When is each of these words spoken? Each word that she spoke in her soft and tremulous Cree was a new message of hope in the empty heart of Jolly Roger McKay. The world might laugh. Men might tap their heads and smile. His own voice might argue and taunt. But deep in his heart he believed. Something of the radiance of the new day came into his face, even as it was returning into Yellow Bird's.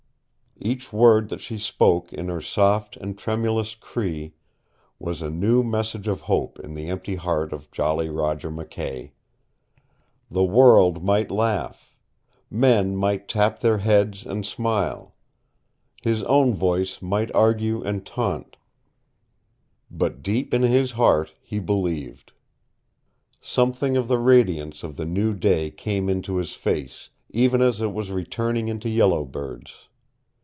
Each 0.63 0.93
word 0.93 1.29
that 1.29 1.41
she 1.41 1.57
spoke 1.57 2.13
in 2.13 2.27
her 2.27 2.39
soft 2.39 2.95
and 2.95 3.17
tremulous 3.17 3.73
Cree 3.73 4.35
was 4.99 5.23
a 5.23 5.29
new 5.31 5.63
message 5.63 6.07
of 6.07 6.21
hope 6.21 6.59
in 6.59 6.75
the 6.75 6.85
empty 6.85 7.15
heart 7.15 7.51
of 7.51 7.71
Jolly 7.71 8.09
Roger 8.09 8.51
McKay. 8.51 9.09
The 10.29 10.43
world 10.43 11.03
might 11.03 11.31
laugh. 11.31 11.97
Men 12.51 12.95
might 12.95 13.27
tap 13.27 13.57
their 13.61 13.79
heads 13.79 14.23
and 14.23 14.45
smile. 14.45 15.15
His 16.03 16.21
own 16.25 16.53
voice 16.53 17.01
might 17.01 17.33
argue 17.33 17.81
and 17.81 18.05
taunt. 18.05 18.55
But 19.89 20.21
deep 20.21 20.53
in 20.53 20.61
his 20.61 20.91
heart 20.91 21.33
he 21.41 21.57
believed. 21.57 22.33
Something 23.39 23.97
of 23.97 24.07
the 24.07 24.19
radiance 24.19 24.83
of 24.83 24.95
the 24.95 25.05
new 25.05 25.33
day 25.33 25.71
came 25.71 26.07
into 26.07 26.35
his 26.35 26.53
face, 26.53 27.09
even 27.31 27.63
as 27.63 27.81
it 27.81 27.91
was 27.93 28.11
returning 28.11 28.67
into 28.67 28.89
Yellow 28.89 29.25
Bird's. 29.25 29.87